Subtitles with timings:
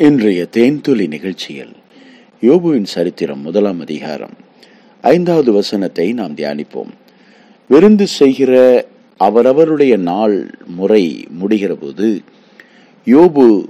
[0.00, 1.72] இன்றைய தேன்துளி நிகழ்ச்சியில்
[2.42, 4.32] யோபுவின் சரித்திரம் முதலாம் அதிகாரம்.
[5.00, 6.90] ஐந்தாவது வசனத்தை நாம் தியானிப்போம்.
[7.68, 8.84] விருந்து செய்கிற
[9.16, 12.22] அவரவருடைய நாள் முறை முடிகிற போது
[13.06, 13.68] யோபு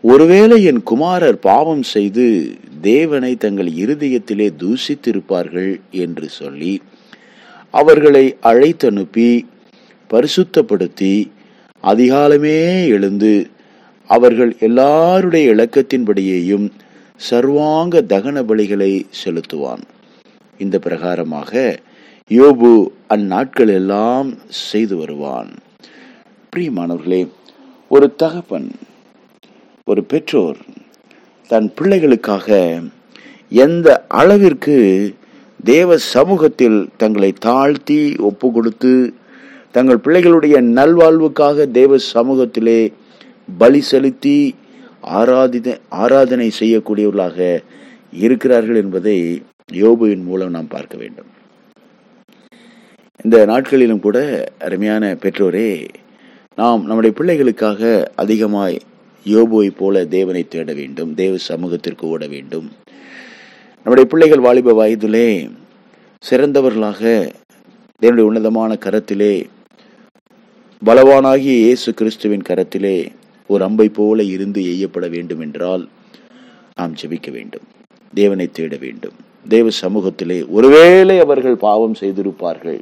[0.00, 6.80] ஒருவேளை என் குமாரர் பாவம் செய்து தேவனை தங்கள் இருதயத்திலே தூசித்திருப்பார்கள் என்று சொல்லி
[7.70, 9.44] அவர்களை அழைத்தனுப்பி
[10.10, 11.30] பரிசுத்தப்படுத்தி
[11.82, 13.50] அதிகாலமே எழுந்து
[14.06, 16.66] அவர்கள் எல்லாருடைய இலக்கத்தின்படியேயும்
[17.30, 18.92] சர்வாங்க தகன பலிகளை
[19.24, 19.84] செலுத்துவான்.
[20.58, 21.78] இந்த பிரகாரமாக
[22.30, 25.50] யோபு அந்நாட்கள் எல்லாம் செய்து வருவான்.
[26.56, 27.28] பிரியமானவர்களே
[27.88, 28.70] ஒரு தகப்பன்
[29.84, 30.56] ஒரு பெற்றோர்
[31.46, 32.48] தன் பிள்ளைகளுக்காக
[33.48, 34.76] எந்த அளவிற்கு
[35.64, 39.14] தேவ சமூகத்தில் தங்களை தாழ்த்தி ஒப்பு கொடுத்து
[39.70, 42.92] தங்கள் பிள்ளைகளுடைய நல்வாழ்வுக்காக தேவ சமூகத்திலே
[43.48, 44.36] பலி செலுத்தி
[45.18, 45.68] ஆராதித
[46.02, 47.38] ஆராதனை செய்யக்கூடியவர்களாக
[48.24, 49.16] இருக்கிறார்கள் என்பதை
[49.72, 51.30] யோபுவின் மூலம் நாம் பார்க்க வேண்டும்.
[53.24, 54.18] இந்த நாட்களிலும் கூட
[54.58, 55.68] அருமையான பெற்றோரே
[56.58, 57.82] நாம் நம்முடைய பிள்ளைகளுக்காக
[58.22, 58.76] அதிகமாய்
[59.26, 62.66] யோபுவை போல தேவனை தேட வேண்டும் தேவ சமூகத்திற்கு ஓட வேண்டும்.
[63.86, 65.28] நம்முடைய பிள்ளைகள் வாலிப வயதிலே
[66.24, 67.02] சிறந்தவர்களாக
[68.02, 69.34] தேவனுடைய உன்னதமான கரத்திலே
[70.82, 72.96] பலவானாகிய இயேசு கிறிஸ்துவின் கரத்திலே
[73.46, 75.88] ஒரு அம்பை போல இருந்து எய்யப்பட வேண்டும் என்றால்
[76.78, 77.66] நாம் ஜெபிக்க வேண்டும்.
[78.14, 79.16] தேவனை தேட வேண்டும்.
[79.48, 82.80] தேவ சமூகத்திலே ஒருவேளை அவர்கள் பாவம் செய்திருப்பார்கள்.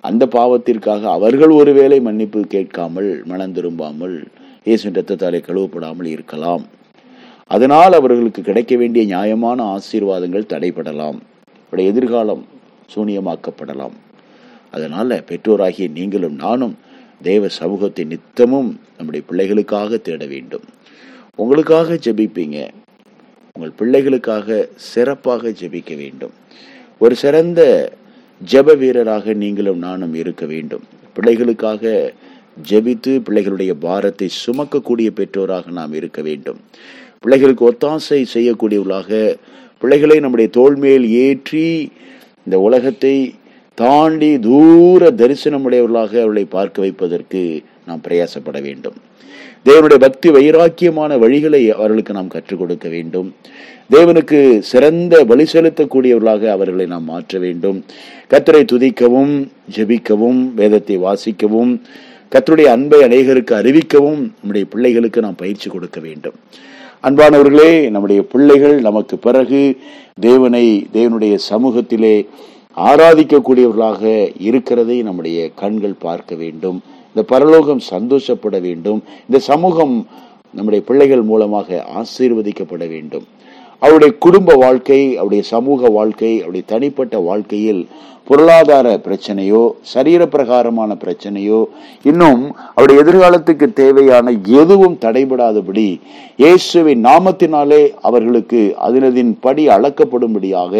[0.00, 4.16] அந்த பாவத்திற்காக அவர்கள் ஒருவேளை மன்னிப்பு கேட்காமல் மனம் திரும்பாமல்
[4.64, 6.64] இயேசு ரத்தத்தாலே கழுவப்படாமல் இருக்கலாம்.
[7.46, 11.18] அதனால் அவர்களுக்கு கிடைக்க வேண்டிய நியாயமான ஆசீர்வாதங்கள் தடைபடலாம்.
[11.64, 12.42] அவருடைய எதிர்காலம்
[12.94, 13.96] சூனியமாக்கப்படலாம்.
[14.70, 16.74] அதனால பெற்றோராகிய நீங்களும் நானும்
[17.22, 20.62] தேவ சமூகத்தை நித்தமும் நம்முடைய பிள்ளைகளுக்காக தேட வேண்டும்.
[21.34, 22.68] உங்களுக்காக ஜெபிப்பீங்க.
[23.52, 26.32] உங்கள் பிள்ளைகளுக்காக சிறப்பாக ஜெபிக்க வேண்டும்.
[26.98, 27.92] ஒரு சிறந்த
[28.52, 30.82] ஜெப வீரராக நீங்களும் நானும் இருக்க வேண்டும்.
[31.16, 32.12] பிள்ளைகளுக்காக
[32.70, 36.60] ஜெபித்து பிள்ளைகளுடைய பாரத்தை சுமக்கக்கூடிய பெற்றோராக நாம் இருக்க வேண்டும்.
[37.20, 39.36] பிள்ளைகளுக்கு ஒத்தாசை செய்யக்கூடியவர்களாக
[39.78, 41.92] பிள்ளைகளை நம்முடைய தோல்மையில் ஏற்றி
[42.44, 43.34] இந்த உலகத்தை
[43.80, 48.94] தாண்டி தூர தரிசனமுடையவர்களாக அவர்களை பார்க்க வைப்பதற்கு நாம் பிரயாசப்பட வேண்டும்.
[49.64, 53.34] தேவனுடைய பக்தி வைராக்கியமான வழிகளை அவர்களுக்கு நாம் கற்றுக் கொடுக்க வேண்டும்.
[53.90, 57.84] தேவனுக்கு சிறந்த வழி செலுத்தக்கூடியவர்களாக அவர்களை நாம் மாற்ற வேண்டும்.
[58.30, 59.34] கத்தரை துதிக்கவும்
[59.76, 61.72] ஜெபிக்கவும் வேதத்தை வாசிக்கவும்
[62.32, 66.34] கத்தருடைய அன்பை அநேகருக்கு அறிவிக்கவும் நம்முடைய பிள்ளைகளுக்கு நாம் பயிற்சி கொடுக்க வேண்டும்.
[67.02, 69.76] அன்பானவர்களே நம்முடைய பிள்ளைகள் நமக்கு பிறகு
[70.20, 72.26] தேவனை தேவனுடைய சமூகத்திலே
[72.76, 76.82] ஆராதிக்கக்கூடியவர்களாக இருக்கிறதை நம்முடைய கண்கள் பார்க்க வேண்டும்.
[77.08, 79.02] இந்த பரலோகம் சந்தோஷப்பட வேண்டும்.
[79.28, 80.06] இந்த சமூகம்
[80.50, 83.26] நம்முடைய பிள்ளைகள் மூலமாக ஆசீர்வதிக்கப்பட வேண்டும்.
[83.82, 87.82] அவருடைய குடும்ப வாழ்க்கை அவருடைய சமூக வாழ்க்கை அவருடைய தனிப்பட்ட வாழ்க்கையில்
[88.26, 89.60] பொருளாதார பிரச்சனையோ
[89.92, 91.58] சரீர பிரகாரமான பிரச்சனையோ
[92.02, 95.86] இன்னும் அவருடைய எதிர்காலத்துக்கு தேவையான எதுவும் தடைபடாதபடி
[96.38, 100.74] இயேசுவின் நாமத்தினாலே அவர்களுக்கு அதினதின் படி அளக்கப்படும்படியாக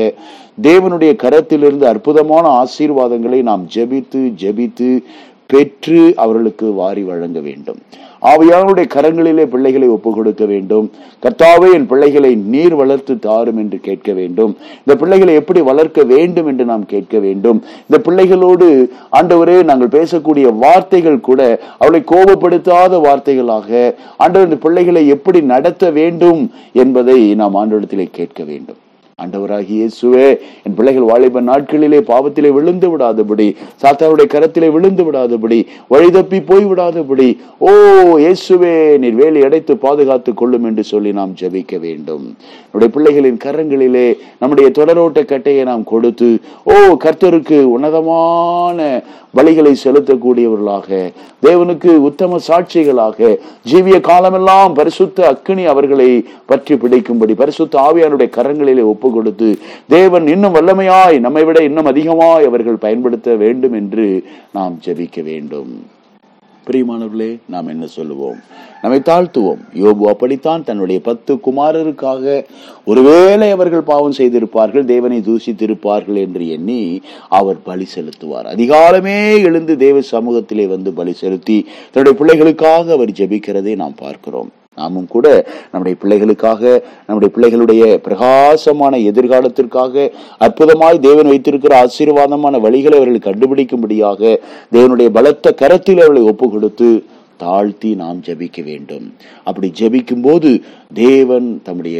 [0.62, 4.90] தேவனுடைய கரத்திலிருந்து அற்புதமான ஆசீர்வாதங்களை நாம் ஜெபித்து ஜெபித்து
[5.46, 7.78] பெற்று அவர்களுக்கு வாரி வழங்க வேண்டும்.
[8.22, 10.90] ஆவியானுடைய கரங்களிலே பிள்ளைகளை ஒப்புக் கொடுக்க வேண்டும்.
[11.22, 14.56] கர்த்தாவே என் பிள்ளைகளை நீர் வளர்த்து தாரும் என்று கேட்க வேண்டும்.
[14.78, 17.62] இந்த பிள்ளைகளை எப்படி வளர்க்க வேண்டும் என்று நாம் கேட்க வேண்டும்.
[17.80, 25.90] இந்த பிள்ளைகளோடு ஆண்டவரே நாங்கள் பேசக்கூடிய வார்த்தைகள் கூட அவளை கோபப்படுத்தாத வார்த்தைகளாக ஆண்டவர் இந்த பிள்ளைகளை எப்படி நடத்த
[25.90, 28.76] வேண்டும் என்பதை நாம் ஆண்டவரத்திலே கேட்க வேண்டும்.
[29.18, 30.24] ஆண்டவராகி இயேசுவே
[30.62, 33.46] என் பிள்ளைகள் வாலிப நாட்களிலே பாவத்திலே விழுந்து விடாதபடி
[33.82, 35.58] சாத்தாருடைய கரத்திலே விழுந்து விடாதபடி
[35.90, 37.28] வழிதப்பி போய் விடாதபடி
[37.60, 37.70] ஓ
[38.18, 42.26] இயேசுவே நீர் வேலி அடைத்து பாதுகாத்து கொள்ளும் என்று சொல்லி நாம் ஜபிக்க வேண்டும்.
[42.66, 44.06] நம்முடைய பிள்ளைகளின் கரங்களிலே
[44.38, 46.28] நம்முடைய தொடரோட்ட கட்டையை நாம் கொடுத்து
[46.64, 46.74] ஓ
[47.04, 48.78] கர்த்தருக்கு உன்னதமான
[49.36, 50.88] வழிகளை செலுத்தக்கூடியவர்களாக
[51.46, 53.28] தேவனுக்கு உத்தம சாட்சிகளாக
[53.70, 56.10] ஜீவிய காலமெல்லாம் பரிசுத்த அக்கினி அவர்களை
[56.46, 59.50] பற்றி பிடிக்கும்படி பரிசுத்த ஆவியானுடைய கரங்களிலே ஒப்பு கொடுத்து
[59.96, 64.06] தேவன் இன்னும் வல்லமையாய் நம்மை விட இன்னும் அதிகமாய் அவர்கள் பயன்படுத்த வேண்டும் என்று
[64.52, 65.72] நாம் ஜெபிக்க வேண்டும்.
[66.70, 68.38] பிரியமானவர்களே நாம் என்ன சொல்லுவோம்?
[68.82, 69.60] நம்மை தாழ்த்துவோம்.
[69.74, 72.44] யோபு அப்படித்தான் தன்னுடைய பத்து குமாரருக்காக
[72.84, 78.46] ஒருவேளை அவர்கள் பாவம் செய்திருப்பார்கள் தேவனை தூசித்திருப்பார்கள் என்று எண்ணி அவர் பலி செலுத்துவார்.
[78.54, 84.52] அதிகாலமே எழுந்து தேவ சமூகத்திலே வந்து பலி செலுத்தி தன்னுடைய பிள்ளைகளுக்காக அவர் ஜெபிக்கிறதை நாம் பார்க்கிறோம்.
[84.76, 85.26] நாமும் கூட
[85.72, 86.62] நம்முடைய பிள்ளைகளுக்காக
[87.06, 90.06] நம்முடைய பிள்ளைகளுடைய பிரகாசமான எதிர்காலத்திற்காக
[90.46, 94.22] அற்புதமாய் தேவன் வைத்திருக்கிற ஆசீர்வாதமான வழிகளை அவர்கள் கண்டுபிடிக்கும்படியாக
[94.72, 96.90] தேவனுடைய பலத்த கரத்தில் அவர்களை ஒப்பு கொடுத்து
[97.44, 99.06] தாழ்த்தி நாம் ஜெபிக்க வேண்டும்.
[99.48, 100.50] அப்படி ஜபிக்கும் போது
[100.94, 101.98] தேவன் தம்முடைய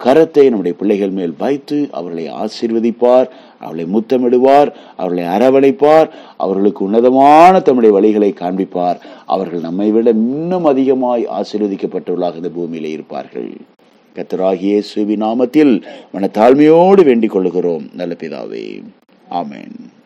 [0.00, 3.28] கரத்தை நம்முடைய பிள்ளைகள் மேல் வைத்து அவர்களை ஆசீர்வதிப்பார்
[3.60, 8.96] அவர்களை முத்தமிடுவார் அவர்களை அரவணைப்பார் அவர்களுக்கு உன்னதமான தம்முடைய வழிகளை காண்பிப்பார்.
[9.26, 13.52] அவர்கள் நம்மை விட இன்னும் அதிகமாய் ஆசீர்வதிக்கப்பட்டவர்களாக இந்த பூமியிலே இருப்பார்கள்.
[14.14, 15.82] கத்தராகிய சுவி நாமத்தில்
[16.12, 18.82] மன தாழ்மையோடு வேண்டிக் கொள்கிறோம் நல்ல பிதாவே.
[19.30, 20.02] ஆமேன்.